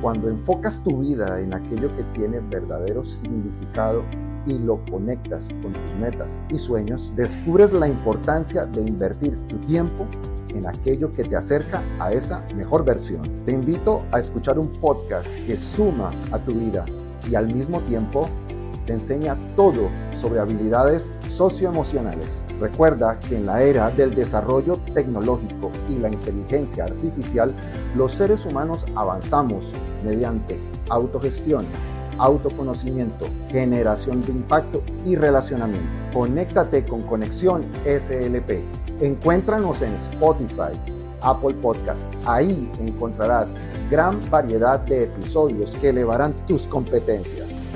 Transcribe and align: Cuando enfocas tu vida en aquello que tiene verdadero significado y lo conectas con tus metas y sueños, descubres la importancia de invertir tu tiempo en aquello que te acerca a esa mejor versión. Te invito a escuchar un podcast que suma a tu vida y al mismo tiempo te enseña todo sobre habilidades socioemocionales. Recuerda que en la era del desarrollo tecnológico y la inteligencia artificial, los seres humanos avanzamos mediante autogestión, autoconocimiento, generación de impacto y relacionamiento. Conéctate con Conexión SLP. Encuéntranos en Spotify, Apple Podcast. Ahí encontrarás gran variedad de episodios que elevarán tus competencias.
Cuando 0.00 0.30
enfocas 0.30 0.82
tu 0.82 0.98
vida 0.98 1.40
en 1.40 1.52
aquello 1.52 1.94
que 1.94 2.02
tiene 2.14 2.40
verdadero 2.40 3.04
significado 3.04 4.02
y 4.46 4.58
lo 4.58 4.82
conectas 4.86 5.50
con 5.60 5.74
tus 5.74 5.94
metas 5.96 6.38
y 6.48 6.56
sueños, 6.56 7.12
descubres 7.16 7.70
la 7.70 7.86
importancia 7.86 8.64
de 8.64 8.80
invertir 8.80 9.36
tu 9.48 9.58
tiempo 9.58 10.06
en 10.48 10.66
aquello 10.66 11.12
que 11.12 11.24
te 11.24 11.36
acerca 11.36 11.82
a 11.98 12.12
esa 12.14 12.42
mejor 12.56 12.82
versión. 12.82 13.22
Te 13.44 13.52
invito 13.52 14.02
a 14.10 14.18
escuchar 14.18 14.58
un 14.58 14.68
podcast 14.68 15.28
que 15.46 15.58
suma 15.58 16.12
a 16.32 16.38
tu 16.38 16.54
vida 16.54 16.86
y 17.30 17.34
al 17.34 17.52
mismo 17.52 17.80
tiempo 17.82 18.26
te 18.90 18.94
enseña 18.94 19.36
todo 19.54 19.88
sobre 20.12 20.40
habilidades 20.40 21.12
socioemocionales. 21.28 22.42
Recuerda 22.58 23.20
que 23.20 23.36
en 23.36 23.46
la 23.46 23.62
era 23.62 23.88
del 23.88 24.16
desarrollo 24.16 24.80
tecnológico 24.92 25.70
y 25.88 25.94
la 25.94 26.08
inteligencia 26.08 26.86
artificial, 26.86 27.54
los 27.94 28.10
seres 28.10 28.44
humanos 28.46 28.84
avanzamos 28.96 29.72
mediante 30.04 30.58
autogestión, 30.88 31.66
autoconocimiento, 32.18 33.28
generación 33.48 34.22
de 34.22 34.32
impacto 34.32 34.82
y 35.06 35.14
relacionamiento. 35.14 35.86
Conéctate 36.12 36.84
con 36.84 37.02
Conexión 37.02 37.64
SLP. 37.84 38.58
Encuéntranos 39.00 39.82
en 39.82 39.94
Spotify, 39.94 40.74
Apple 41.20 41.54
Podcast. 41.62 42.06
Ahí 42.26 42.68
encontrarás 42.80 43.54
gran 43.88 44.18
variedad 44.30 44.80
de 44.80 45.04
episodios 45.04 45.76
que 45.76 45.90
elevarán 45.90 46.34
tus 46.48 46.66
competencias. 46.66 47.70